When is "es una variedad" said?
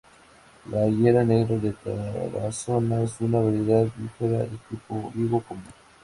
3.03-3.85